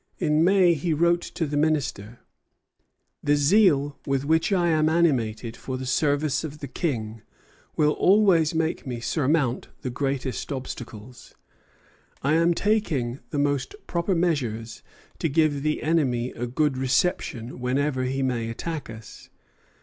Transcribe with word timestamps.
In 0.17 0.43
May 0.43 0.73
he 0.73 0.95
wrote 0.95 1.21
to 1.21 1.45
the 1.45 1.55
Minister: 1.57 2.21
"The 3.21 3.35
zeal 3.35 3.99
with 4.07 4.25
which 4.25 4.51
I 4.51 4.69
am 4.69 4.89
animated 4.89 5.55
for 5.55 5.77
the 5.77 5.85
service 5.85 6.43
of 6.43 6.57
the 6.57 6.67
King 6.67 7.21
will 7.75 7.91
always 7.91 8.55
make 8.55 8.87
me 8.87 8.99
surmount 8.99 9.67
the 9.83 9.91
greatest 9.91 10.51
obstacles. 10.51 11.35
I 12.23 12.33
am 12.33 12.55
taking 12.55 13.19
the 13.29 13.37
most 13.37 13.75
proper 13.85 14.15
measures 14.15 14.81
to 15.19 15.29
give 15.29 15.61
the 15.61 15.83
enemy 15.83 16.31
a 16.31 16.47
good 16.47 16.79
reception 16.79 17.59
whenever 17.59 18.05
he 18.05 18.23
may 18.23 18.49
attack 18.49 18.89
us. 18.89 19.29